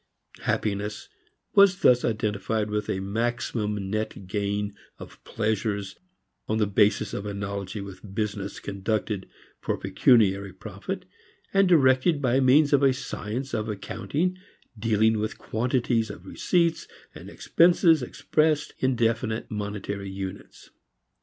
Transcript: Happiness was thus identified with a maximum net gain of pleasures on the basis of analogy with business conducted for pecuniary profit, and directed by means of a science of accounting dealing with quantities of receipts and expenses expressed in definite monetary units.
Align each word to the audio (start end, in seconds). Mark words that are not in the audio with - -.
Happiness 0.41 1.09
was 1.53 1.81
thus 1.81 2.03
identified 2.03 2.71
with 2.71 2.89
a 2.89 2.99
maximum 2.99 3.91
net 3.91 4.25
gain 4.25 4.75
of 4.97 5.23
pleasures 5.23 5.95
on 6.47 6.57
the 6.57 6.65
basis 6.65 7.13
of 7.13 7.27
analogy 7.27 7.81
with 7.81 8.15
business 8.15 8.59
conducted 8.59 9.29
for 9.59 9.77
pecuniary 9.77 10.53
profit, 10.53 11.05
and 11.53 11.69
directed 11.69 12.19
by 12.19 12.39
means 12.39 12.73
of 12.73 12.81
a 12.81 12.93
science 12.93 13.53
of 13.53 13.69
accounting 13.69 14.39
dealing 14.75 15.19
with 15.19 15.37
quantities 15.37 16.09
of 16.09 16.25
receipts 16.25 16.87
and 17.13 17.29
expenses 17.29 18.01
expressed 18.01 18.73
in 18.79 18.95
definite 18.95 19.51
monetary 19.51 20.09
units. 20.09 20.71